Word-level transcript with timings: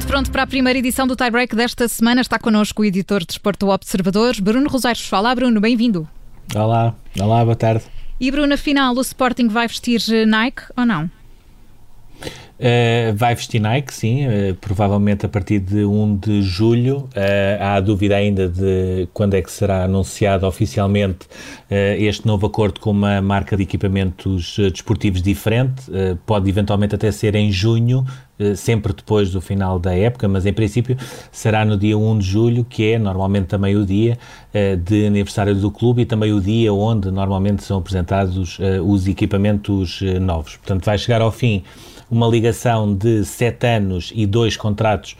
Tudo 0.00 0.06
pronto 0.06 0.30
para 0.30 0.44
a 0.44 0.46
primeira 0.46 0.78
edição 0.78 1.06
do 1.06 1.14
Tiebreak 1.14 1.54
desta 1.54 1.86
semana. 1.86 2.22
Está 2.22 2.38
connosco 2.38 2.80
o 2.80 2.84
editor 2.86 3.20
de 3.20 3.26
Desporto 3.26 3.68
Observador, 3.68 4.34
Bruno 4.40 4.66
Roseiros. 4.66 5.12
Olá, 5.12 5.34
Bruno, 5.34 5.60
bem-vindo. 5.60 6.08
Olá, 6.54 6.94
olá, 7.20 7.44
boa 7.44 7.54
tarde. 7.54 7.84
E 8.18 8.30
Bruno, 8.30 8.54
afinal, 8.54 8.94
o 8.94 9.00
Sporting 9.02 9.48
vai 9.48 9.68
vestir 9.68 10.00
Nike 10.26 10.62
ou 10.74 10.86
não? 10.86 11.04
Uh, 12.60 13.14
vai 13.14 13.34
vestir 13.34 13.58
Nike, 13.58 13.92
sim, 13.92 14.26
uh, 14.26 14.54
provavelmente 14.54 15.24
a 15.24 15.28
partir 15.28 15.60
de 15.60 15.84
1 15.84 16.16
de 16.16 16.42
julho. 16.42 17.08
Uh, 17.16 17.62
há 17.62 17.80
dúvida 17.80 18.16
ainda 18.16 18.48
de 18.48 19.08
quando 19.14 19.34
é 19.34 19.42
que 19.42 19.50
será 19.50 19.84
anunciado 19.84 20.46
oficialmente 20.46 21.26
este 21.98 22.26
novo 22.26 22.46
acordo 22.46 22.80
com 22.80 22.90
uma 22.90 23.22
marca 23.22 23.56
de 23.56 23.62
equipamentos 23.62 24.56
desportivos 24.72 25.22
diferente. 25.22 25.84
pode 26.26 26.50
eventualmente 26.50 26.96
até 26.96 27.12
ser 27.12 27.36
em 27.36 27.52
junho, 27.52 28.04
sempre 28.56 28.92
depois 28.92 29.30
do 29.30 29.40
final 29.40 29.78
da 29.78 29.94
época, 29.94 30.28
mas 30.28 30.46
em 30.46 30.52
princípio 30.52 30.96
será 31.30 31.64
no 31.64 31.76
dia 31.76 31.96
1 31.96 32.18
de 32.18 32.26
julho, 32.26 32.64
que 32.64 32.92
é 32.92 32.98
normalmente 32.98 33.46
também 33.46 33.76
o 33.76 33.84
dia 33.84 34.18
de 34.84 35.06
aniversário 35.06 35.54
do 35.54 35.70
clube 35.70 36.02
e 36.02 36.06
também 36.06 36.32
o 36.32 36.40
dia 36.40 36.72
onde 36.72 37.10
normalmente 37.10 37.62
são 37.62 37.78
apresentados 37.78 38.58
os 38.84 39.06
equipamentos 39.06 40.00
novos. 40.20 40.56
Portanto, 40.56 40.84
vai 40.84 40.98
chegar 40.98 41.20
ao 41.20 41.30
fim 41.30 41.62
uma 42.10 42.26
ligação 42.26 42.92
de 42.92 43.24
sete 43.24 43.66
anos 43.66 44.12
e 44.14 44.26
dois 44.26 44.56
contratos 44.56 45.16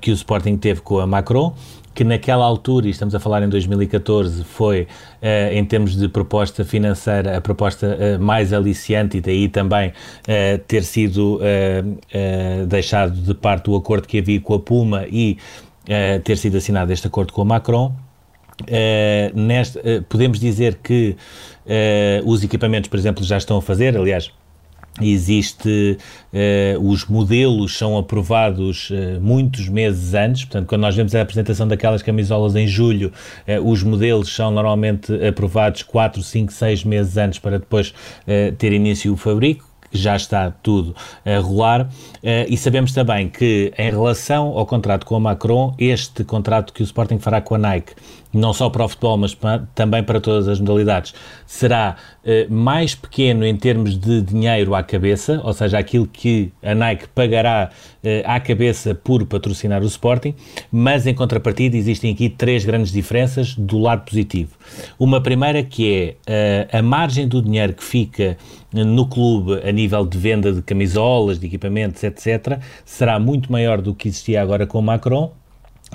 que 0.00 0.10
o 0.10 0.14
Sporting 0.14 0.56
teve 0.56 0.80
com 0.80 1.00
a 1.00 1.06
Macron, 1.06 1.54
que 1.98 2.04
naquela 2.04 2.44
altura, 2.44 2.86
e 2.86 2.90
estamos 2.90 3.12
a 3.12 3.18
falar 3.18 3.42
em 3.42 3.48
2014, 3.48 4.44
foi, 4.44 4.82
uh, 4.82 5.52
em 5.52 5.64
termos 5.64 5.96
de 5.96 6.08
proposta 6.08 6.64
financeira, 6.64 7.36
a 7.36 7.40
proposta 7.40 7.88
uh, 7.88 8.22
mais 8.22 8.52
aliciante 8.52 9.16
e 9.16 9.20
daí 9.20 9.48
também 9.48 9.88
uh, 9.88 10.58
ter 10.68 10.84
sido 10.84 11.40
deixado 12.68 13.20
de 13.20 13.34
parte 13.34 13.68
o 13.68 13.74
acordo 13.74 14.06
que 14.06 14.18
havia 14.18 14.40
com 14.40 14.54
a 14.54 14.60
Puma 14.60 15.06
e 15.10 15.38
ter 16.22 16.36
sido 16.36 16.58
assinado 16.58 16.92
este 16.92 17.08
acordo 17.08 17.32
com 17.32 17.42
a 17.42 17.44
Macron. 17.44 17.92
neste, 19.34 19.80
podemos 20.08 20.38
dizer 20.38 20.76
que 20.76 21.16
os 22.24 22.44
equipamentos, 22.44 22.88
por 22.88 22.96
exemplo, 22.96 23.24
já 23.24 23.38
estão 23.38 23.56
a 23.56 23.62
fazer, 23.62 23.96
aliás, 23.96 24.30
existe 25.00 25.98
uh, 26.32 26.88
os 26.88 27.06
modelos 27.06 27.76
são 27.76 27.96
aprovados 27.96 28.90
uh, 28.90 29.20
muitos 29.20 29.68
meses 29.68 30.14
antes, 30.14 30.44
portanto 30.44 30.66
quando 30.68 30.82
nós 30.82 30.94
vemos 30.94 31.14
a 31.14 31.22
apresentação 31.22 31.66
daquelas 31.66 32.02
camisolas 32.02 32.56
em 32.56 32.66
julho, 32.66 33.12
uh, 33.46 33.68
os 33.68 33.82
modelos 33.82 34.34
são 34.34 34.50
normalmente 34.50 35.12
aprovados 35.26 35.82
4, 35.82 36.22
5, 36.22 36.52
6 36.52 36.84
meses 36.84 37.16
antes 37.16 37.38
para 37.38 37.58
depois 37.58 37.94
ter 38.58 38.72
início 38.72 39.12
o 39.12 39.16
fabrico 39.16 39.66
já 39.90 40.16
está 40.16 40.50
tudo 40.62 40.94
a 41.24 41.38
rolar. 41.38 41.88
E 42.22 42.56
sabemos 42.58 42.92
também 42.92 43.28
que 43.28 43.72
em 43.78 43.90
relação 43.90 44.48
ao 44.48 44.66
contrato 44.66 45.06
com 45.06 45.16
a 45.16 45.20
Macron, 45.20 45.74
este 45.78 46.24
contrato 46.24 46.74
que 46.74 46.82
o 46.82 46.84
Sporting 46.84 47.18
fará 47.18 47.40
com 47.40 47.54
a 47.54 47.58
Nike 47.58 47.94
não 48.32 48.52
só 48.52 48.68
para 48.68 48.84
o 48.84 48.88
futebol, 48.88 49.16
mas 49.16 49.34
para, 49.34 49.66
também 49.74 50.02
para 50.02 50.20
todas 50.20 50.48
as 50.48 50.60
modalidades, 50.60 51.14
será 51.46 51.96
mais 52.50 52.94
pequeno 52.94 53.44
em 53.44 53.56
termos 53.56 53.96
de 53.96 54.20
dinheiro 54.20 54.74
à 54.74 54.82
cabeça, 54.82 55.40
ou 55.42 55.52
seja, 55.52 55.78
aquilo 55.78 56.06
que 56.06 56.52
a 56.62 56.74
Nike 56.74 57.08
pagará 57.14 57.70
uh, 57.70 58.08
à 58.24 58.38
cabeça 58.38 58.94
por 58.94 59.24
patrocinar 59.26 59.82
o 59.82 59.86
Sporting, 59.86 60.34
mas 60.70 61.06
em 61.06 61.14
contrapartida 61.14 61.76
existem 61.76 62.12
aqui 62.12 62.28
três 62.28 62.64
grandes 62.64 62.92
diferenças 62.92 63.54
do 63.54 63.78
lado 63.78 64.04
positivo. 64.04 64.50
Uma 64.98 65.22
primeira 65.22 65.62
que 65.62 66.16
é 66.28 66.68
uh, 66.72 66.78
a 66.78 66.82
margem 66.82 67.26
do 67.26 67.40
dinheiro 67.40 67.72
que 67.72 67.84
fica 67.84 68.36
no 68.72 69.06
clube 69.06 69.60
a 69.66 69.72
nível 69.72 70.04
de 70.04 70.18
venda 70.18 70.52
de 70.52 70.60
camisolas, 70.60 71.38
de 71.38 71.46
equipamentos, 71.46 72.02
etc., 72.04 72.58
será 72.84 73.18
muito 73.18 73.50
maior 73.50 73.80
do 73.80 73.94
que 73.94 74.08
existia 74.08 74.42
agora 74.42 74.66
com 74.66 74.78
o 74.78 74.82
Macron 74.82 75.32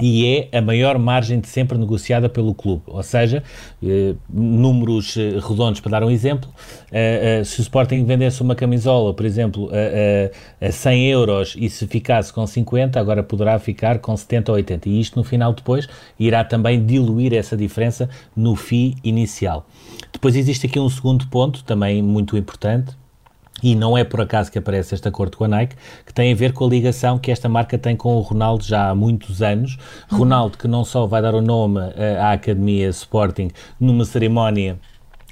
e 0.01 0.49
é 0.51 0.57
a 0.57 0.61
maior 0.61 0.97
margem 0.97 1.39
de 1.39 1.47
sempre 1.47 1.77
negociada 1.77 2.27
pelo 2.27 2.53
clube, 2.53 2.83
ou 2.87 3.03
seja, 3.03 3.43
eh, 3.83 4.15
números 4.27 5.15
eh, 5.17 5.39
redondos 5.39 5.79
para 5.79 5.91
dar 5.91 6.03
um 6.03 6.09
exemplo, 6.09 6.49
eh, 6.91 7.39
eh, 7.39 7.43
se 7.43 7.59
o 7.59 7.61
Sporting 7.61 8.03
vendesse 8.03 8.41
uma 8.41 8.55
camisola, 8.55 9.13
por 9.13 9.25
exemplo, 9.25 9.69
a, 9.71 10.65
a, 10.65 10.67
a 10.67 10.71
100 10.71 11.09
euros 11.09 11.55
e 11.57 11.69
se 11.69 11.85
ficasse 11.85 12.33
com 12.33 12.45
50, 12.45 12.99
agora 12.99 13.21
poderá 13.21 13.59
ficar 13.59 13.99
com 13.99 14.15
70 14.15 14.51
ou 14.51 14.55
80, 14.55 14.89
e 14.89 14.99
isto 14.99 15.17
no 15.17 15.23
final 15.23 15.53
depois 15.53 15.87
irá 16.19 16.43
também 16.43 16.83
diluir 16.83 17.33
essa 17.33 17.55
diferença 17.55 18.09
no 18.35 18.55
FII 18.55 18.95
inicial. 19.03 19.67
Depois 20.11 20.35
existe 20.35 20.65
aqui 20.65 20.79
um 20.79 20.89
segundo 20.89 21.27
ponto, 21.27 21.63
também 21.63 22.01
muito 22.01 22.35
importante, 22.37 22.95
e 23.63 23.75
não 23.75 23.97
é 23.97 24.03
por 24.03 24.19
acaso 24.19 24.51
que 24.51 24.59
aparece 24.59 24.94
este 24.94 25.07
acordo 25.07 25.38
com 25.38 25.46
a 25.46 25.47
Nike, 25.47 25.78
que 26.06 26.13
tem 26.13 26.34
a 26.34 26.35
ver 26.35 26.51
com 26.51 26.66
a 26.66 26.69
ligação 26.69 27.18
que 27.18 27.31
esta 27.31 27.47
marca 27.47 27.78
tem 27.78 27.96
com 27.96 28.16
o 28.18 28.19
Ronaldo 28.19 28.66
já 28.66 28.90
há 28.90 28.96
muitos 28.96 29.41
anos. 29.41 29.78
Uhum. 30.12 30.19
Ronaldo, 30.19 30.57
que 30.57 30.68
não 30.68 30.84
só 30.84 31.07
vai 31.07 31.22
dar 31.22 31.34
o 31.34 31.41
nome 31.41 31.79
eh, 31.96 32.18
à 32.19 32.34
Academia 32.34 32.90
Sporting 32.90 33.50
numa 33.79 34.03
cerimónia 34.03 34.78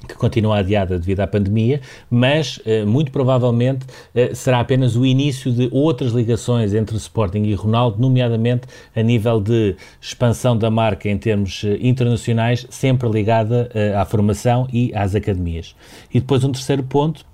que 0.08 0.14
continua 0.14 0.58
adiada 0.58 0.98
devido 0.98 1.20
à 1.20 1.28
pandemia, 1.28 1.80
mas 2.10 2.58
eh, 2.64 2.84
muito 2.84 3.12
provavelmente 3.12 3.86
eh, 4.14 4.34
será 4.34 4.58
apenas 4.58 4.96
o 4.96 5.06
início 5.06 5.52
de 5.52 5.68
outras 5.70 6.12
ligações 6.12 6.74
entre 6.74 6.96
Sporting 6.96 7.42
e 7.42 7.54
Ronaldo, 7.54 8.00
nomeadamente 8.00 8.66
a 8.96 9.02
nível 9.02 9.40
de 9.40 9.76
expansão 10.00 10.56
da 10.56 10.70
marca 10.70 11.08
em 11.08 11.18
termos 11.18 11.64
internacionais, 11.80 12.66
sempre 12.68 13.08
ligada 13.08 13.70
à 13.96 14.04
formação 14.04 14.66
e 14.72 14.90
às 14.92 15.14
academias. 15.14 15.76
E 16.12 16.18
depois 16.18 16.42
um 16.42 16.50
terceiro 16.50 16.82
ponto, 16.82 17.24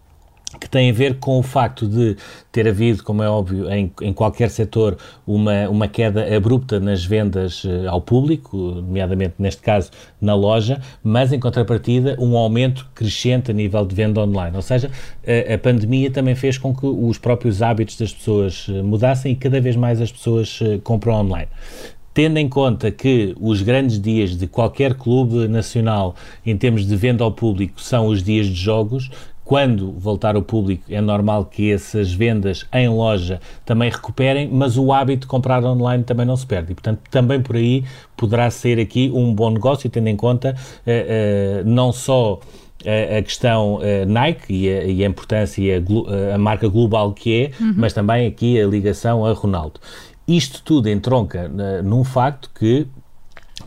que 0.57 0.69
tem 0.69 0.91
a 0.91 0.93
ver 0.93 1.19
com 1.19 1.39
o 1.39 1.43
facto 1.43 1.87
de 1.87 2.17
ter 2.51 2.67
havido, 2.67 3.03
como 3.03 3.23
é 3.23 3.29
óbvio, 3.29 3.71
em, 3.71 3.93
em 4.01 4.13
qualquer 4.13 4.49
setor, 4.51 4.97
uma, 5.27 5.69
uma 5.69 5.87
queda 5.87 6.35
abrupta 6.35 6.81
nas 6.81 7.05
vendas 7.05 7.65
uh, 7.65 7.89
ao 7.89 8.01
público, 8.01 8.57
nomeadamente 8.57 9.35
neste 9.39 9.61
caso 9.61 9.91
na 10.21 10.35
loja, 10.35 10.81
mas 11.03 11.33
em 11.33 11.39
contrapartida 11.41 12.17
um 12.19 12.37
aumento 12.37 12.89
crescente 12.95 13.51
a 13.51 13.55
nível 13.55 13.85
de 13.85 13.95
venda 13.95 14.21
online. 14.21 14.57
Ou 14.57 14.63
seja, 14.63 14.91
a, 15.27 15.55
a 15.55 15.59
pandemia 15.59 16.11
também 16.11 16.35
fez 16.35 16.57
com 16.57 16.75
que 16.75 16.87
os 16.87 17.19
próprios 17.19 17.61
hábitos 17.61 17.97
das 17.97 18.13
pessoas 18.13 18.69
uh, 18.69 18.83
mudassem 18.83 19.33
e 19.33 19.37
cada 19.37 19.61
vez 19.61 19.77
mais 19.77 20.01
as 20.01 20.11
pessoas 20.11 20.61
uh, 20.61 20.81
compram 20.83 21.15
online 21.15 21.49
tendo 22.15 22.37
em 22.39 22.49
conta 22.49 22.91
que 22.91 23.33
os 23.41 23.63
grandes 23.63 24.01
dias 24.01 24.37
de 24.37 24.49
qualquer 24.49 24.95
clube 24.95 25.47
nacional 25.47 26.17
em 26.45 26.57
termos 26.57 26.85
de 26.85 26.97
venda 26.97 27.23
ao 27.23 27.31
público 27.31 27.81
são 27.81 28.09
os 28.09 28.25
dias 28.25 28.49
de 28.49 28.55
jogos, 28.55 29.09
quando 29.49 29.93
voltar 29.93 30.37
ao 30.37 30.43
público, 30.43 30.85
é 30.91 31.01
normal 31.01 31.47
que 31.47 31.73
essas 31.73 32.13
vendas 32.13 32.67
em 32.71 32.87
loja 32.87 33.41
também 33.65 33.89
recuperem, 33.89 34.47
mas 34.47 34.77
o 34.77 34.93
hábito 34.93 35.23
de 35.23 35.27
comprar 35.27 35.65
online 35.65 36.05
também 36.05 36.27
não 36.27 36.37
se 36.37 36.45
perde. 36.45 36.73
E, 36.73 36.75
portanto, 36.75 37.01
também 37.11 37.41
por 37.41 37.57
aí 37.57 37.83
poderá 38.15 38.51
ser 38.51 38.79
aqui 38.79 39.11
um 39.11 39.33
bom 39.35 39.49
negócio, 39.49 39.89
tendo 39.89 40.07
em 40.09 40.17
conta 40.17 40.55
uh, 40.55 41.65
uh, 41.65 41.67
não 41.67 41.93
só 41.93 42.41
a, 42.85 43.23
questão 43.23 43.81
Nike 44.07 44.53
e 44.53 44.69
a, 44.69 44.85
e 44.85 45.03
a, 45.03 45.07
importância 45.09 45.63
e 45.63 45.73
a, 45.73 46.35
a, 46.35 46.39
marca 46.39 46.69
global 46.69 47.15
que 47.15 47.45
é, 47.45 47.51
uhum. 47.59 47.73
mas 47.75 47.95
também 47.95 48.27
aqui 48.27 48.61
a 48.61 48.67
ligação 48.67 49.25
a 49.25 49.33
Ronaldo. 49.33 49.81
Isto 50.29 50.63
tudo 50.63 50.91
entronca 50.91 51.51
num 51.83 52.05
facto 52.05 52.51
que 52.55 52.87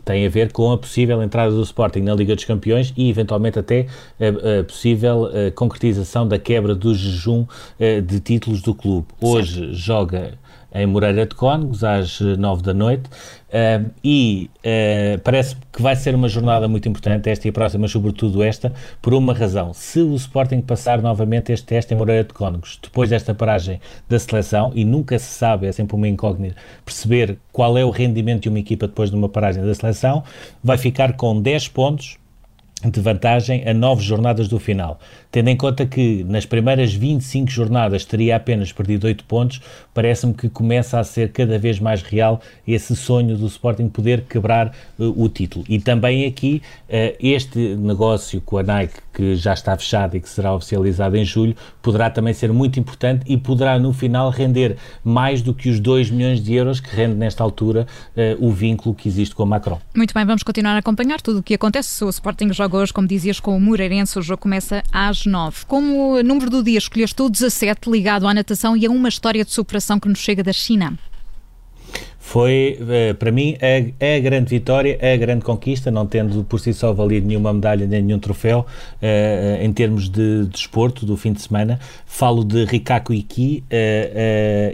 tem 0.04 0.26
a 0.26 0.28
ver 0.28 0.52
com 0.52 0.72
a 0.72 0.78
possível 0.78 1.22
entrada 1.22 1.52
do 1.52 1.62
Sporting 1.62 2.00
na 2.00 2.14
Liga 2.14 2.34
dos 2.34 2.44
Campeões 2.44 2.92
e, 2.96 3.08
eventualmente, 3.08 3.58
até 3.58 3.86
a, 4.20 4.60
a 4.60 4.64
possível 4.64 5.26
a 5.26 5.50
concretização 5.52 6.26
da 6.26 6.38
quebra 6.38 6.74
do 6.74 6.94
jejum 6.94 7.46
a, 7.78 8.00
de 8.00 8.20
títulos 8.20 8.62
do 8.62 8.74
clube. 8.74 9.06
Hoje 9.20 9.60
certo. 9.60 9.74
joga 9.74 10.34
em 10.74 10.86
Moreira 10.86 11.26
de 11.26 11.34
Cónegos, 11.34 11.84
às 11.84 12.20
nove 12.20 12.62
da 12.62 12.72
noite, 12.72 13.08
uh, 13.08 13.90
e 14.02 14.50
uh, 14.58 15.20
parece 15.22 15.56
que 15.72 15.82
vai 15.82 15.94
ser 15.96 16.14
uma 16.14 16.28
jornada 16.28 16.66
muito 16.68 16.88
importante, 16.88 17.28
esta 17.28 17.46
e 17.46 17.50
a 17.50 17.52
próxima, 17.52 17.86
sobretudo 17.88 18.42
esta, 18.42 18.72
por 19.00 19.14
uma 19.14 19.32
razão. 19.32 19.72
Se 19.74 20.00
o 20.00 20.14
Sporting 20.14 20.60
passar 20.60 21.02
novamente 21.02 21.52
este 21.52 21.66
teste 21.66 21.94
em 21.94 21.96
Moreira 21.96 22.24
de 22.24 22.32
Cónegos, 22.32 22.78
depois 22.82 23.10
desta 23.10 23.34
paragem 23.34 23.80
da 24.08 24.18
seleção, 24.18 24.72
e 24.74 24.84
nunca 24.84 25.18
se 25.18 25.32
sabe, 25.32 25.66
é 25.66 25.72
sempre 25.72 25.96
uma 25.96 26.08
incógnita, 26.08 26.56
perceber 26.84 27.38
qual 27.52 27.76
é 27.76 27.84
o 27.84 27.90
rendimento 27.90 28.42
de 28.42 28.48
uma 28.48 28.58
equipa 28.58 28.86
depois 28.86 29.10
de 29.10 29.16
uma 29.16 29.28
paragem 29.28 29.64
da 29.64 29.74
seleção, 29.74 30.22
vai 30.62 30.78
ficar 30.78 31.14
com 31.14 31.40
10 31.40 31.68
pontos 31.68 32.21
de 32.90 33.00
vantagem 33.00 33.68
a 33.68 33.72
nove 33.72 34.02
jornadas 34.02 34.48
do 34.48 34.58
final. 34.58 34.98
Tendo 35.30 35.48
em 35.48 35.56
conta 35.56 35.86
que 35.86 36.24
nas 36.24 36.44
primeiras 36.44 36.92
25 36.92 37.50
jornadas 37.50 38.04
teria 38.04 38.36
apenas 38.36 38.72
perdido 38.72 39.06
8 39.06 39.24
pontos, 39.24 39.60
parece-me 39.94 40.34
que 40.34 40.48
começa 40.48 40.98
a 40.98 41.04
ser 41.04 41.32
cada 41.32 41.58
vez 41.58 41.78
mais 41.78 42.02
real 42.02 42.40
esse 42.66 42.94
sonho 42.94 43.36
do 43.36 43.46
Sporting 43.46 43.88
poder 43.88 44.22
quebrar 44.22 44.74
uh, 44.98 45.22
o 45.22 45.28
título. 45.28 45.64
E 45.68 45.78
também 45.78 46.26
aqui, 46.26 46.62
uh, 46.88 47.16
este 47.20 47.58
negócio 47.76 48.40
com 48.40 48.58
a 48.58 48.62
Nike, 48.62 48.94
que 49.12 49.36
já 49.36 49.54
está 49.54 49.76
fechado 49.76 50.16
e 50.16 50.20
que 50.20 50.28
será 50.28 50.54
oficializado 50.54 51.16
em 51.16 51.24
julho, 51.24 51.54
poderá 51.80 52.10
também 52.10 52.34
ser 52.34 52.52
muito 52.52 52.78
importante 52.78 53.24
e 53.26 53.36
poderá 53.36 53.78
no 53.78 53.92
final 53.92 54.30
render 54.30 54.76
mais 55.04 55.40
do 55.40 55.54
que 55.54 55.68
os 55.68 55.80
2 55.80 56.10
milhões 56.10 56.42
de 56.42 56.54
euros 56.54 56.80
que 56.80 56.94
rende 56.94 57.14
nesta 57.14 57.42
altura 57.42 57.86
uh, 58.16 58.46
o 58.46 58.50
vínculo 58.50 58.94
que 58.94 59.08
existe 59.08 59.34
com 59.34 59.44
a 59.44 59.46
Macron. 59.46 59.80
Muito 59.94 60.12
bem, 60.12 60.24
vamos 60.24 60.42
continuar 60.42 60.74
a 60.74 60.78
acompanhar 60.78 61.20
tudo 61.20 61.40
o 61.40 61.42
que 61.42 61.54
acontece. 61.54 62.04
O 62.04 62.08
Sporting 62.08 62.52
joga 62.52 62.71
hoje, 62.76 62.92
como 62.92 63.08
dizias, 63.08 63.40
com 63.40 63.56
o 63.56 63.60
Moreirense. 63.60 64.18
O 64.18 64.22
jogo 64.22 64.42
começa 64.42 64.82
às 64.92 65.24
9. 65.24 65.66
Como 65.66 66.22
número 66.22 66.50
do 66.50 66.62
dia, 66.62 66.78
escolheste 66.78 67.20
o 67.22 67.28
17, 67.28 67.90
ligado 67.90 68.26
à 68.26 68.34
natação 68.34 68.76
e 68.76 68.86
a 68.86 68.90
uma 68.90 69.08
história 69.08 69.44
de 69.44 69.50
superação 69.50 69.98
que 69.98 70.08
nos 70.08 70.18
chega 70.18 70.42
da 70.42 70.52
China. 70.52 70.98
Foi, 72.32 72.78
uh, 72.80 73.14
para 73.16 73.30
mim, 73.30 73.58
a, 73.60 74.16
a, 74.16 74.18
grande 74.18 74.48
vitória, 74.48 74.98
a 75.02 75.14
grande 75.18 75.44
conquista, 75.44 75.90
não 75.90 76.06
tendo 76.06 76.42
por 76.44 76.58
si 76.60 76.72
só 76.72 76.90
valido 76.90 77.26
nenhuma 77.26 77.52
medalha 77.52 77.86
nem 77.86 78.00
nenhum 78.00 78.18
troféu 78.18 78.60
uh, 78.60 79.62
em 79.62 79.70
termos 79.70 80.08
de 80.08 80.46
desporto 80.46 81.04
do 81.04 81.14
fim 81.14 81.34
de 81.34 81.42
semana. 81.42 81.78
Falo 82.06 82.42
de 82.42 82.64
Rikaku 82.64 83.12
Iki, 83.12 83.64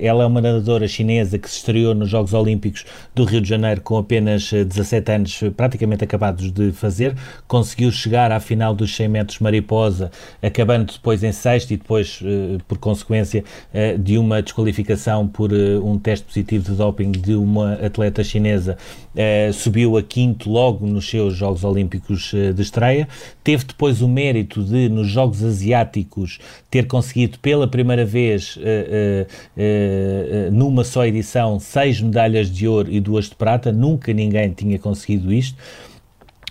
ela 0.00 0.22
é 0.22 0.26
uma 0.26 0.40
nadadora 0.40 0.86
chinesa 0.86 1.36
que 1.36 1.50
se 1.50 1.56
estreou 1.56 1.96
nos 1.96 2.08
Jogos 2.08 2.32
Olímpicos 2.32 2.84
do 3.12 3.24
Rio 3.24 3.40
de 3.40 3.48
Janeiro 3.48 3.80
com 3.80 3.96
apenas 3.96 4.52
17 4.52 5.12
anos, 5.12 5.40
praticamente 5.56 6.04
acabados 6.04 6.52
de 6.52 6.70
fazer. 6.70 7.16
Conseguiu 7.48 7.90
chegar 7.90 8.30
à 8.30 8.38
final 8.38 8.72
dos 8.74 8.94
100 8.94 9.08
metros 9.08 9.38
mariposa, 9.40 10.10
acabando 10.40 10.92
depois 10.92 11.24
em 11.24 11.32
sexto 11.32 11.72
e 11.72 11.76
depois, 11.76 12.20
por 12.66 12.78
consequência, 12.78 13.44
de 13.98 14.18
uma 14.18 14.42
desqualificação 14.42 15.26
por 15.26 15.52
um 15.52 15.96
teste 15.98 16.26
positivo 16.26 16.64
de 16.64 16.76
doping 16.76 17.12
de 17.12 17.47
uma 17.48 17.72
atleta 17.74 18.22
chinesa, 18.22 18.76
uh, 19.14 19.52
subiu 19.52 19.96
a 19.96 20.02
quinto 20.02 20.50
logo 20.50 20.86
nos 20.86 21.08
seus 21.08 21.34
Jogos 21.34 21.64
Olímpicos 21.64 22.32
uh, 22.32 22.52
de 22.52 22.62
estreia. 22.62 23.08
Teve 23.42 23.64
depois 23.64 24.02
o 24.02 24.08
mérito 24.08 24.62
de, 24.62 24.88
nos 24.88 25.08
Jogos 25.08 25.42
Asiáticos, 25.42 26.38
ter 26.70 26.86
conseguido 26.86 27.38
pela 27.38 27.66
primeira 27.66 28.04
vez, 28.04 28.56
uh, 28.56 30.50
numa 30.52 30.84
só 30.84 31.06
edição, 31.06 31.58
seis 31.58 32.00
medalhas 32.00 32.50
de 32.50 32.68
ouro 32.68 32.90
e 32.92 33.00
duas 33.00 33.26
de 33.26 33.34
prata. 33.34 33.72
Nunca 33.72 34.12
ninguém 34.12 34.50
tinha 34.50 34.78
conseguido 34.78 35.32
isto. 35.32 35.56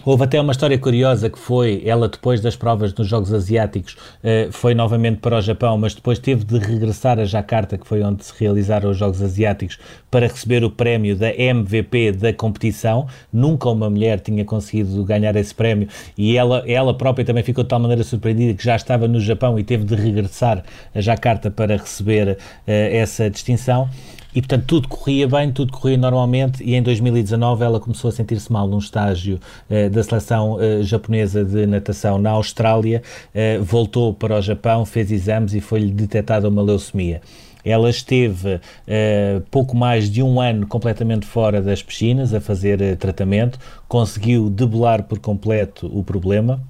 Houve 0.08 0.24
até 0.24 0.40
uma 0.40 0.54
história 0.54 0.80
curiosa 0.80 1.30
que 1.30 1.38
foi, 1.38 1.84
ela 1.86 2.08
depois 2.08 2.40
das 2.40 2.56
provas 2.56 2.94
nos 2.94 3.10
Jogos 3.10 3.34
Asiáticos, 3.34 3.98
eh, 4.24 4.48
foi 4.54 4.74
novamente 4.74 5.18
para 5.18 5.36
o 5.36 5.42
Japão, 5.42 5.78
mas 5.78 5.94
depois 5.94 6.18
teve 6.18 6.46
de 6.46 6.58
regressar 6.58 7.20
a 7.20 7.26
Jakarta, 7.26 7.78
que 7.78 7.86
foi 7.86 8.02
onde 8.02 8.24
se 8.24 8.32
realizaram 8.40 8.90
os 8.90 8.96
Jogos 8.96 9.22
Asiáticos, 9.22 9.78
para 10.10 10.26
receber 10.26 10.64
o 10.64 10.72
prémio 10.72 11.14
da 11.14 11.30
MVP 11.36 12.14
da 12.14 12.32
competição. 12.32 13.06
Nunca 13.34 13.68
uma 13.68 13.90
mulher 13.90 14.22
tinha 14.22 14.46
conseguido 14.46 15.04
ganhar 15.04 15.36
esse 15.36 15.54
prémio 15.54 15.90
e 16.18 16.38
ela, 16.38 16.64
ela 16.66 16.98
própria 16.98 17.26
também 17.26 17.44
ficou 17.44 17.66
de 17.66 17.70
tal 17.70 17.80
maneira 17.82 18.02
surpreendida 18.02 18.54
que 18.54 18.64
já 18.64 18.78
estava 18.78 19.10
no 19.10 19.20
Japão 19.20 19.60
e 19.60 19.64
teve 19.66 19.84
de 19.84 19.94
regressar 19.94 20.64
a 20.96 21.02
Jakarta 21.02 21.52
para 21.52 21.76
receber 21.76 22.30
uh, 22.30 22.38
essa 22.66 23.30
distinção. 23.30 23.90
E, 24.36 24.42
portanto, 24.42 24.66
tudo 24.68 24.88
corria 24.88 25.28
bem, 25.28 25.52
tudo 25.52 25.72
corria 25.72 25.98
normalmente 25.98 26.64
e 26.64 26.76
em 26.76 26.82
2019 26.84 27.64
ela 27.64 27.80
começou 27.80 28.10
a 28.10 28.12
sentir-se 28.12 28.52
mal 28.52 28.68
num 28.68 28.78
estágio 28.78 29.40
uh, 29.70 29.90
da 29.90 30.04
seleção 30.04 30.54
uh, 30.54 30.84
japonesa 30.84 31.44
de 31.44 31.66
natação 31.66 32.20
na 32.20 32.32
Austrália, 32.32 33.02
uh, 33.34 33.64
voltou 33.64 34.14
para 34.14 34.38
o 34.38 34.42
Japão, 34.42 34.86
fez 34.86 35.12
exames 35.12 35.54
e 35.54 35.62
foi-lhe 35.62 35.92
detectada 35.92 36.48
uma 36.48 36.62
leucemia. 36.62 37.22
Ela 37.64 37.90
esteve 37.90 38.56
uh, 38.56 39.42
pouco 39.52 39.76
mais 39.76 40.10
de 40.10 40.24
um 40.24 40.40
ano 40.40 40.66
completamente 40.68 41.26
fora 41.26 41.62
das 41.62 41.84
piscinas 41.84 42.34
a 42.34 42.40
fazer 42.40 42.82
uh, 42.82 42.96
tratamento, 42.96 43.60
conseguiu 43.88 44.50
debelar 44.50 45.04
por 45.04 45.20
completo 45.20 45.88
o 45.88 46.04
problema. 46.04 46.62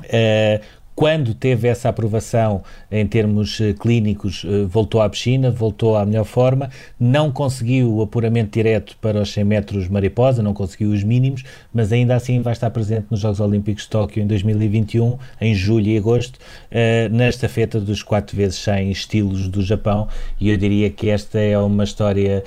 Uh, 0.00 0.64
quando 1.00 1.32
teve 1.32 1.66
essa 1.66 1.88
aprovação 1.88 2.62
em 2.92 3.06
termos 3.06 3.58
uh, 3.58 3.72
clínicos, 3.72 4.44
uh, 4.44 4.68
voltou 4.68 5.00
à 5.00 5.08
piscina, 5.08 5.50
voltou 5.50 5.96
à 5.96 6.04
melhor 6.04 6.26
forma, 6.26 6.68
não 7.00 7.32
conseguiu 7.32 7.90
o 7.90 8.02
apuramento 8.02 8.50
direto 8.52 8.94
para 9.00 9.22
os 9.22 9.32
100 9.32 9.44
metros 9.44 9.88
mariposa, 9.88 10.42
não 10.42 10.52
conseguiu 10.52 10.90
os 10.90 11.02
mínimos, 11.02 11.42
mas 11.72 11.90
ainda 11.90 12.14
assim 12.14 12.42
vai 12.42 12.52
estar 12.52 12.68
presente 12.68 13.06
nos 13.10 13.20
Jogos 13.20 13.40
Olímpicos 13.40 13.84
de 13.84 13.88
Tóquio 13.88 14.22
em 14.22 14.26
2021, 14.26 15.16
em 15.40 15.54
julho 15.54 15.86
e 15.86 15.96
agosto, 15.96 16.36
uh, 16.36 17.08
na 17.10 17.30
estafeta 17.30 17.80
dos 17.80 18.02
4 18.02 18.36
vezes 18.36 18.58
100 18.58 18.90
estilos 18.90 19.48
do 19.48 19.62
Japão, 19.62 20.06
e 20.38 20.50
eu 20.50 20.56
diria 20.58 20.90
que 20.90 21.08
esta 21.08 21.38
é 21.38 21.56
uma 21.56 21.84
história 21.84 22.44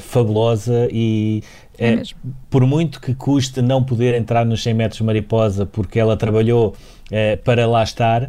fabulosa 0.00 0.88
e 0.90 1.44
é 1.78 2.02
por 2.50 2.66
muito 2.66 3.00
que 3.00 3.14
custe 3.14 3.62
não 3.62 3.82
poder 3.82 4.14
entrar 4.14 4.44
nos 4.44 4.62
100 4.62 4.74
metros 4.74 5.00
mariposa 5.00 5.64
porque 5.64 5.98
ela 5.98 6.16
trabalhou 6.16 6.74
uh, 7.10 7.42
para 7.44 7.66
lá 7.66 7.82
estar, 7.82 8.24
uh, 8.24 8.28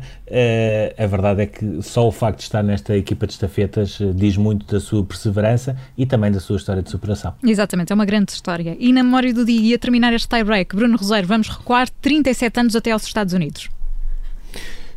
a 0.98 1.08
verdade 1.08 1.42
é 1.42 1.46
que 1.46 1.82
só 1.82 2.08
o 2.08 2.12
facto 2.12 2.40
de 2.40 2.44
estar 2.44 2.64
nesta 2.64 2.96
equipa 2.96 3.28
de 3.28 3.34
estafetas 3.34 4.00
uh, 4.00 4.14
diz 4.14 4.38
muito 4.38 4.66
da 4.72 4.80
sua 4.80 5.04
perseverança 5.04 5.76
e 5.98 6.06
também 6.06 6.32
da 6.32 6.40
sua 6.40 6.58
história 6.58 6.82
de 6.82 6.90
superação. 6.90 7.34
Exatamente, 7.44 7.92
é 7.92 7.96
uma 7.96 8.06
grande 8.06 8.32
história. 8.32 8.76
E 8.80 8.92
na 8.92 9.04
memória 9.04 9.34
do 9.34 9.46
dia, 9.46 9.72
e 9.72 9.74
a 9.74 9.80
terminar 9.80 10.14
este 10.14 10.28
tie-break, 10.28 10.76
Bruno 10.76 10.98
Roseiro, 10.98 11.28
vamos 11.28 11.50
recuar 11.50 11.90
37 11.90 12.60
anos 12.60 12.76
até 12.76 12.92
aos 12.92 13.04
Estados 13.04 13.34
Unidos. 13.34 13.70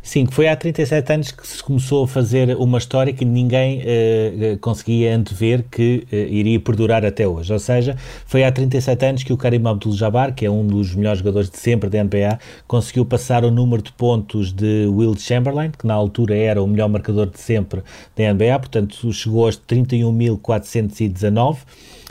Sim, 0.07 0.25
que 0.25 0.33
foi 0.33 0.47
há 0.47 0.55
37 0.55 1.11
anos 1.11 1.31
que 1.31 1.45
se 1.45 1.61
começou 1.61 2.05
a 2.05 2.07
fazer 2.07 2.55
uma 2.55 2.77
história 2.77 3.11
que 3.11 3.25
ninguém 3.25 3.81
uh, 3.81 4.57
conseguia 4.61 5.13
antever 5.13 5.65
que 5.69 6.07
uh, 6.09 6.15
iria 6.15 6.57
perdurar 6.61 7.03
até 7.03 7.27
hoje. 7.27 7.51
Ou 7.51 7.59
seja, 7.59 7.97
foi 8.25 8.45
há 8.45 8.49
37 8.49 9.05
anos 9.05 9.23
que 9.23 9.33
o 9.33 9.37
Karim 9.37 9.67
Abdul-Jabbar, 9.67 10.33
que 10.33 10.45
é 10.45 10.49
um 10.49 10.65
dos 10.65 10.95
melhores 10.95 11.19
jogadores 11.19 11.49
de 11.49 11.57
sempre 11.57 11.89
da 11.89 12.01
NBA, 12.01 12.39
conseguiu 12.65 13.05
passar 13.05 13.43
o 13.43 13.51
número 13.51 13.81
de 13.81 13.91
pontos 13.91 14.53
de 14.53 14.87
Will 14.87 15.17
Chamberlain, 15.17 15.71
que 15.77 15.85
na 15.85 15.95
altura 15.95 16.37
era 16.37 16.63
o 16.63 16.67
melhor 16.67 16.87
marcador 16.87 17.29
de 17.29 17.41
sempre 17.41 17.83
da 18.15 18.33
NBA, 18.33 18.59
portanto 18.59 19.11
chegou 19.11 19.45
aos 19.45 19.57
31.419 19.57 21.57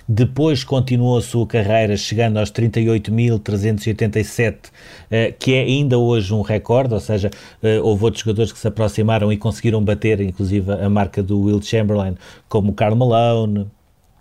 depois 0.08 0.62
continuou 0.62 1.18
a 1.18 1.22
sua 1.22 1.44
carreira 1.46 1.96
chegando 1.96 2.38
aos 2.38 2.52
38.387, 2.52 4.70
eh, 5.10 5.34
que 5.36 5.54
é 5.54 5.62
ainda 5.62 5.98
hoje 5.98 6.32
um 6.32 6.42
recorde, 6.42 6.94
ou 6.94 7.00
seja, 7.00 7.28
eh, 7.62 7.80
houve 7.80 8.04
outros 8.04 8.22
jogadores 8.22 8.52
que 8.52 8.58
se 8.58 8.68
aproximaram 8.68 9.32
e 9.32 9.36
conseguiram 9.36 9.84
bater, 9.84 10.20
inclusive, 10.20 10.72
a 10.72 10.88
marca 10.88 11.22
do 11.22 11.40
Will 11.40 11.60
Chamberlain, 11.60 12.14
como 12.48 12.72
o 12.72 12.96
Malone, 12.96 13.66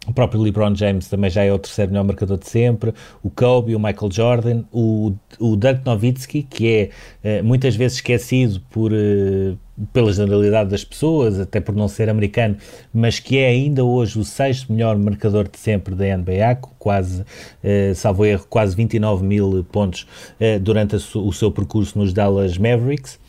o 0.08 0.14
próprio 0.14 0.42
LeBron 0.42 0.76
James 0.76 1.08
também 1.08 1.30
já 1.30 1.44
é 1.44 1.52
o 1.52 1.60
terceiro 1.60 1.92
melhor 1.92 2.06
marcador 2.06 2.38
de 2.38 2.48
sempre, 2.48 2.94
o 3.24 3.30
Kobe, 3.30 3.76
o 3.76 3.80
Michael 3.80 4.12
Jordan, 4.12 4.64
o, 4.72 5.14
o 5.40 5.56
Dirk 5.56 5.86
Nowitzki, 5.86 6.44
que 6.44 6.92
é 7.24 7.42
uh, 7.42 7.44
muitas 7.44 7.76
vezes 7.76 7.98
esquecido 7.98 8.62
por, 8.70 8.92
uh, 8.92 9.58
pela 9.92 10.14
generalidade 10.14 10.70
das 10.70 10.84
pessoas, 10.84 11.40
até 11.40 11.60
por 11.60 11.76
não 11.76 11.88
ser 11.88 12.10
americano, 12.10 12.58
mas 12.94 13.20
que 13.20 13.38
é 13.38 13.48
ainda 13.48 13.84
hoje 13.84 14.20
o 14.20 14.24
sexto 14.24 14.72
melhor 14.72 14.98
marcador 14.98 15.48
de 15.48 15.58
sempre 15.58 15.96
da 15.96 16.18
NBA, 16.18 16.56
quase, 16.78 17.22
uh, 17.22 17.96
salvo 17.96 18.26
erro, 18.26 18.46
quase 18.50 18.76
29 18.76 19.26
mil 19.26 19.66
pontos 19.72 20.08
uh, 20.40 20.60
durante 20.60 20.96
o 20.96 21.34
seu 21.34 21.52
percurso 21.52 21.98
nos 21.98 22.14
Dallas 22.14 22.58
Mavericks. 22.58 23.20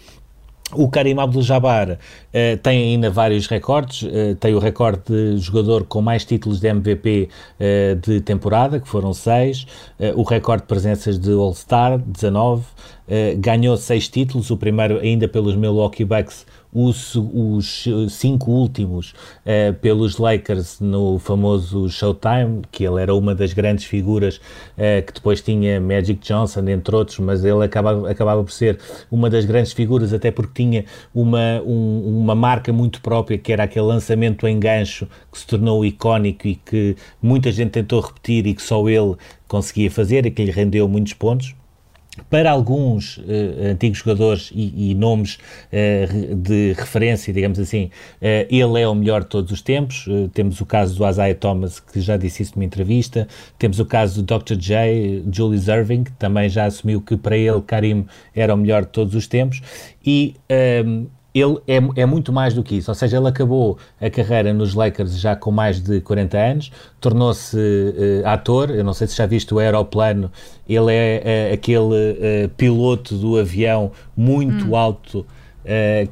O 0.73 0.89
Karim 0.89 1.17
Abdul-Jabbar 1.21 1.93
uh, 1.93 2.57
tem 2.61 2.95
ainda 2.95 3.09
vários 3.09 3.47
recordes, 3.47 4.03
uh, 4.03 4.35
tem 4.41 4.53
o 4.53 4.59
recorde 4.59 5.01
de 5.07 5.39
jogador 5.39 5.85
com 5.85 6.03
mais 6.03 6.25
títulos 6.25 6.59
de 6.59 6.69
MVP 6.69 7.29
uh, 7.61 7.95
de 7.95 8.21
temporada, 8.21 8.81
que 8.81 8.89
foram 8.89 9.15
seis, 9.15 9.65
o 10.17 10.25
recorde 10.25 10.63
de 10.63 10.69
presenças 10.69 11.19
de 11.19 11.31
All-Star, 11.31 11.99
19, 11.99 12.65
ganhou 13.39 13.77
seis 13.77 14.09
títulos, 14.09 14.51
o 14.51 14.57
primeiro 14.57 14.99
ainda 14.99 15.29
pelos 15.29 15.55
Milwaukee 15.55 16.05
Bucks, 16.05 16.45
os, 16.79 17.15
os 17.15 17.89
cinco 18.11 18.51
últimos 18.51 19.15
uh, 19.47 19.73
pelos 19.81 20.19
Lakers 20.19 20.79
no 20.79 21.19
famoso 21.19 21.89
Showtime, 21.89 22.61
que 22.71 22.85
ele 22.85 23.01
era 23.01 23.15
uma 23.15 23.35
das 23.35 23.55
grandes 23.55 23.87
figuras 23.87 24.37
uh, 24.37 25.05
que 25.07 25.15
depois 25.15 25.41
tinha 25.41 25.81
Magic 25.81 26.21
Johnson, 26.21 26.69
entre 26.69 26.95
outros, 26.95 27.19
mas 27.19 27.43
ele 27.45 27.65
acabava, 27.65 28.11
acabava 28.11 28.45
por 28.45 28.53
ser 28.53 28.79
uma 29.11 29.31
das 29.31 29.47
grandes 29.47 29.73
figuras, 29.73 30.13
até 30.13 30.31
porque 30.31 30.63
tinha 30.63 30.85
uma, 31.15 31.63
um, 31.65 32.21
uma 32.21 32.35
marca 32.35 32.71
muito 32.75 33.01
própria, 33.01 33.39
que 33.39 33.53
era 33.53 33.65
aquele 33.65 33.87
lançamento 33.87 34.47
em 34.47 34.61
gancho 34.61 35.09
que 35.33 35.39
se 35.39 35.47
tornou 35.47 35.83
icónico 35.83 36.47
e 36.47 36.57
que 36.57 36.95
muita 37.23 37.51
gente 37.51 37.71
tentou 37.71 38.01
repetir 38.01 38.47
e 38.47 38.55
que 38.55 38.63
só 38.63 38.87
ele 38.87 39.17
conseguia 39.49 39.91
fazer 39.91 40.27
e 40.27 40.31
que 40.31 40.45
lhe 40.45 40.51
rendeu 40.51 40.87
muitos 40.87 41.15
pontos 41.15 41.55
para 42.31 42.51
alguns 42.51 43.19
uh, 43.19 43.23
antigos 43.73 43.99
jogadores 43.99 44.51
e, 44.55 44.91
e 44.91 44.95
nomes 44.95 45.39
uh, 45.73 46.35
de 46.35 46.73
referência, 46.73 47.33
digamos 47.33 47.59
assim, 47.59 47.85
uh, 47.85 48.47
ele 48.51 48.81
é 48.81 48.89
o 48.89 48.95
melhor 48.95 49.23
de 49.23 49.29
todos 49.29 49.53
os 49.53 49.63
tempos. 49.63 50.07
temos 50.33 50.61
o 50.61 50.67
caso 50.67 50.97
do 50.97 51.09
Isaiah 51.09 51.35
Thomas, 51.35 51.81
que 51.81 52.01
já 52.01 52.17
disse 52.17 52.43
isso 52.43 52.53
numa 52.57 52.65
entrevista. 52.65 53.29
Temos 53.59 53.79
o 53.79 53.85
caso 53.85 54.23
do 54.23 54.39
Dr. 54.39 54.55
J, 54.55 55.25
Julius 55.33 55.69
Irving, 55.69 56.05
que 56.05 56.13
também 56.13 56.49
já 56.49 56.65
assumiu 56.65 57.01
que 57.01 57.17
para 57.17 57.37
ele 57.37 57.61
Karim 57.61 58.07
era 58.35 58.55
o 58.55 58.57
melhor 58.57 58.83
de 58.83 58.89
todos 58.89 59.15
os 59.15 59.27
tempos. 59.27 59.63
E 60.05 60.35
ehm, 60.49 61.07
ele 61.39 61.59
é, 61.67 61.77
é, 62.01 62.07
muito 62.07 62.33
mais 62.33 62.55
do 62.55 62.63
que 62.63 62.77
isso, 62.77 62.91
ou 62.91 62.95
seja, 62.95 63.19
ele 63.19 63.29
acabou 63.29 63.77
a 64.01 64.09
carreira 64.09 64.55
nos 64.55 64.75
Lakers 64.75 65.19
já 65.19 65.37
com 65.37 65.51
mais 65.51 65.83
de 65.83 66.01
40 66.01 66.39
anos, 66.39 66.73
tornou-se 66.99 67.57
uh, 67.57 68.27
ator, 68.27 68.71
eu 68.71 68.83
não 68.83 68.95
sei 68.95 69.07
se 69.07 69.17
já 69.17 69.27
viste 69.27 69.53
o 69.53 69.59
Aeroplano, 69.59 70.31
ele 70.67 70.93
é 70.95 71.51
uh, 71.51 71.55
aquele 71.55 71.81
uh, 71.83 72.49
piloto 72.57 73.17
do 73.17 73.37
avião 73.37 73.93
muito 74.17 74.71
hum. 74.71 74.77
alto 74.77 75.27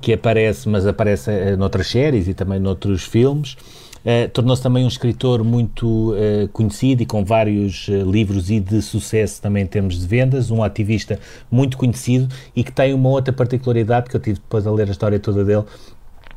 que 0.00 0.12
aparece, 0.12 0.68
mas 0.68 0.84
aparece 0.84 1.30
noutras 1.56 1.86
séries 1.86 2.26
e 2.26 2.34
também 2.34 2.58
noutros 2.58 3.04
filmes. 3.04 3.56
Uh, 4.04 4.28
Tornou-se 4.28 4.62
também 4.62 4.84
um 4.84 4.88
escritor 4.88 5.42
muito 5.42 6.12
uh, 6.12 6.46
conhecido 6.52 7.02
e 7.02 7.06
com 7.06 7.24
vários 7.24 7.88
uh, 7.88 8.10
livros 8.10 8.50
e 8.50 8.60
de 8.60 8.82
sucesso 8.82 9.40
também 9.40 9.62
em 9.62 9.66
termos 9.66 9.98
de 9.98 10.06
vendas, 10.06 10.50
um 10.50 10.62
ativista 10.62 11.18
muito 11.50 11.78
conhecido 11.78 12.28
e 12.54 12.62
que 12.62 12.70
tem 12.70 12.92
uma 12.92 13.08
outra 13.08 13.32
particularidade 13.32 14.10
que 14.10 14.16
eu 14.16 14.20
tive 14.20 14.38
depois 14.38 14.66
a 14.66 14.70
ler 14.70 14.88
a 14.88 14.90
história 14.90 15.18
toda 15.18 15.42
dele, 15.42 15.64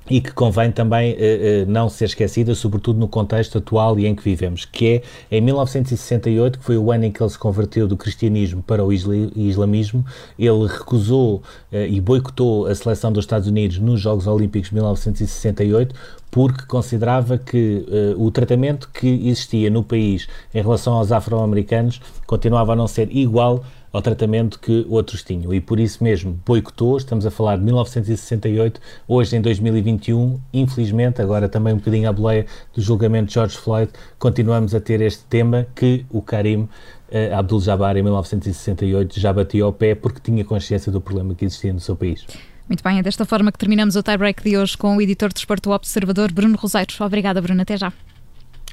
e 0.10 0.22
que 0.22 0.32
convém 0.32 0.72
também 0.72 1.14
uh, 1.14 1.16
uh, 1.16 1.72
não 1.72 1.90
ser 1.90 2.06
esquecida, 2.06 2.56
sobretudo 2.56 3.00
no 3.00 3.08
contexto 3.08 3.58
atual 3.58 4.00
e 4.00 4.06
em 4.06 4.16
que 4.16 4.24
vivemos, 4.24 4.66
que 4.66 5.02
é 5.30 5.38
em 5.38 5.42
1968, 5.42 6.60
que 6.60 6.66
foi 6.66 6.78
o 6.78 6.92
ano 6.92 7.06
em 7.06 7.12
que 7.12 7.22
ele 7.22 7.30
se 7.30 7.38
converteu 7.38 7.88
do 7.88 7.98
cristianismo 7.98 8.64
para 8.64 8.84
o 8.84 8.92
islamismo, 8.94 10.06
ele 10.38 10.68
recusou 10.68 11.38
uh, 11.72 11.76
e 11.76 12.00
boicotou 12.00 12.68
a 12.68 12.76
seleção 12.76 13.12
dos 13.12 13.26
Estados 13.26 13.48
Unidos 13.48 13.80
nos 13.80 14.00
Jogos 14.00 14.28
Olímpicos 14.28 14.70
de 14.70 14.76
1968 14.76 15.96
porque 16.30 16.66
considerava 16.66 17.38
que 17.38 17.86
o 18.18 18.30
tratamento 18.30 18.90
que 18.94 19.08
existia 19.08 19.70
no 19.70 19.82
país 19.82 20.28
em 20.54 20.62
relação 20.62 20.94
aos 20.94 21.10
afro-americanos 21.12 22.02
continuava 22.28 22.74
a 22.74 22.76
não 22.76 22.86
ser 22.86 23.10
igual 23.16 23.64
ao 23.92 24.02
tratamento 24.02 24.60
que 24.60 24.86
outros 24.90 25.24
tinham 25.24 25.54
e 25.54 25.62
por 25.62 25.80
isso 25.80 26.04
mesmo 26.04 26.40
boicotou. 26.46 26.98
Estamos 26.98 27.26
a 27.26 27.32
falar 27.32 27.58
de 27.58 27.64
1968, 27.64 28.80
hoje 29.08 29.36
em 29.36 29.42
2021, 29.42 30.40
infelizmente, 30.54 31.22
agora 31.22 31.48
também 31.48 31.74
um 31.74 31.78
bocadinho 31.78 32.10
à 32.10 32.14
boleia 32.14 32.46
do 32.74 32.82
julgamento 32.82 33.28
de 33.28 33.34
George 33.34 33.58
Floyd, 33.58 33.92
continuamos 34.20 34.76
a 34.76 34.80
ter 34.80 35.02
este 35.02 35.24
tema 35.26 35.66
que 35.76 36.06
o 36.10 36.22
Karim 36.22 36.68
eh, 37.10 37.34
Abdul-Jabbar 37.34 37.98
em 37.98 38.04
1968 38.04 39.20
já 39.20 39.32
batia 39.32 39.64
ao 39.64 39.74
pé 39.74 39.96
porque 39.96 40.20
tinha 40.20 40.44
consciência 40.44 40.92
do 40.92 41.00
problema 41.00 41.34
que 41.34 41.46
existia 41.46 41.72
no 41.74 41.80
seu 41.80 41.96
país. 41.96 42.26
Muito 42.68 42.84
bem, 42.84 43.00
é 43.00 43.02
desta 43.02 43.26
forma 43.26 43.52
que 43.52 43.58
terminamos 43.58 43.96
o 43.96 44.04
tie-break 44.04 44.44
de 44.44 44.58
hoje 44.58 44.78
com 44.78 44.98
o 44.98 45.02
editor 45.02 45.32
de 45.32 45.40
Esporto 45.40 45.72
Observador, 45.72 46.32
Bruno 46.34 46.58
Roseiros. 46.58 47.00
Obrigada, 47.00 47.42
Bruno. 47.42 47.62
Até 47.62 47.78
já. 47.78 47.94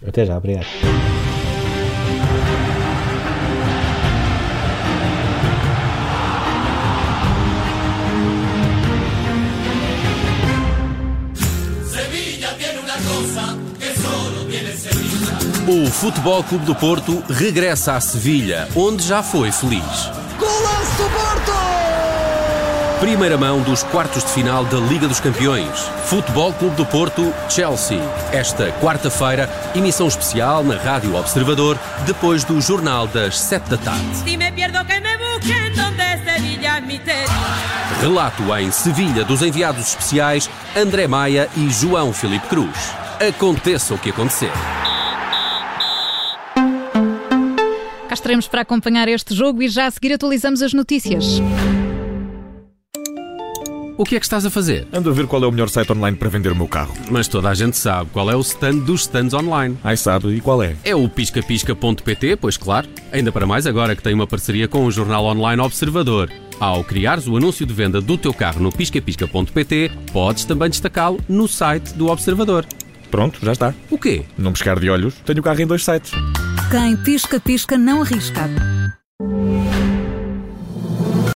Até 0.04 0.26
já, 0.26 0.37
obrigado. 0.37 0.66
O 15.66 15.90
Futebol 15.90 16.44
Clube 16.44 16.66
do 16.66 16.75
Porto 16.75 17.25
regressa 17.28 17.94
a 17.94 18.00
Sevilha, 18.00 18.68
onde 18.76 19.02
já 19.02 19.23
foi 19.23 19.50
feliz. 19.50 20.11
Golaço 20.38 20.97
do 20.99 21.09
Porto! 21.11 21.52
Primeira 23.00 23.37
mão 23.37 23.61
dos 23.61 23.83
quartos 23.83 24.25
de 24.25 24.30
final 24.30 24.64
da 24.64 24.78
Liga 24.78 25.09
dos 25.09 25.21
Campeões. 25.21 25.90
Futebol 26.06 26.52
Clube 26.52 26.76
do 26.76 26.87
Porto, 26.87 27.35
Chelsea. 27.49 27.99
Esta 28.33 28.73
quarta-feira, 28.80 29.49
emissão 29.75 30.06
especial 30.06 30.62
na 30.62 30.76
Rádio 30.76 31.14
Observador, 31.16 31.78
depois 32.06 32.44
do 32.44 32.61
Jornal 32.61 33.06
das 33.06 33.38
sete 33.38 33.68
da 33.68 33.76
tarde. 33.76 34.23
Relato 38.01 38.43
em 38.57 38.71
Sevilha 38.71 39.25
dos 39.25 39.41
enviados 39.43 39.89
especiais 39.89 40.51
André 40.77 41.07
Maia 41.07 41.49
e 41.57 41.71
João 41.71 42.13
Felipe 42.13 42.47
Cruz. 42.49 42.93
Aconteça 43.27 43.95
o 43.95 43.99
que 43.99 44.11
acontecer. 44.11 44.51
Cá 48.09 48.15
estaremos 48.15 48.47
para 48.47 48.61
acompanhar 48.61 49.09
este 49.09 49.35
jogo 49.35 49.63
e 49.63 49.69
já 49.69 49.87
a 49.87 49.91
seguir 49.91 50.13
atualizamos 50.13 50.61
as 50.61 50.75
notícias. 50.75 51.41
O 53.97 54.05
que 54.05 54.17
é 54.17 54.19
que 54.19 54.27
estás 54.27 54.45
a 54.45 54.51
fazer? 54.51 54.89
Ando 54.93 55.09
a 55.09 55.13
ver 55.13 55.29
qual 55.29 55.43
é 55.45 55.47
o 55.47 55.53
melhor 55.53 55.69
site 55.69 55.93
online 55.93 56.17
para 56.17 56.29
vender 56.29 56.51
o 56.51 56.57
meu 56.57 56.67
carro. 56.67 56.93
Mas 57.11 57.29
toda 57.29 57.49
a 57.49 57.55
gente 57.55 57.77
sabe 57.77 58.11
qual 58.11 58.29
é 58.29 58.35
o 58.35 58.41
stand 58.41 58.79
dos 58.79 59.03
stands 59.03 59.33
online. 59.33 59.79
Ai, 59.85 59.97
sabe, 59.97 60.35
e 60.35 60.41
qual 60.41 60.61
é? 60.65 60.75
É 60.85 60.97
o 60.97 61.09
piscapisca.pt, 61.09 62.37
pois 62.37 62.57
claro. 62.57 62.89
Ainda 63.13 63.31
para 63.31 63.47
mais 63.47 63.69
agora 63.69 63.95
que 63.95 64.03
tem 64.03 64.13
uma 64.13 64.27
parceria 64.27 64.67
com 64.67 64.85
o 64.85 64.91
jornal 64.91 65.25
online 65.27 65.63
Observador. 65.63 66.29
Ao 66.61 66.83
criares 66.85 67.27
o 67.27 67.37
anúncio 67.37 67.67
de 67.67 67.73
venda 67.75 68.01
do 68.01 68.17
teu 68.17 68.33
carro 68.33 68.61
no 68.61 68.73
piscapisca.pt, 68.73 69.91
podes 70.13 70.45
também 70.45 70.71
destacá-lo 70.71 71.21
no 71.29 71.49
site 71.49 71.93
do 71.95 72.09
Observador. 72.09 72.67
Pronto, 73.11 73.39
já 73.43 73.53
está. 73.53 73.75
O 73.91 73.99
quê? 73.99 74.25
Não 74.37 74.53
pescar 74.53 74.79
de 74.79 74.91
olhos, 74.91 75.15
tenho 75.25 75.41
o 75.41 75.43
carro 75.43 75.61
em 75.61 75.67
dois 75.67 75.85
sites. 75.85 76.13
Quem 76.71 76.97
pisca, 76.97 77.39
pisca, 77.39 77.79
não 77.79 78.03
arrisca. 78.03 78.51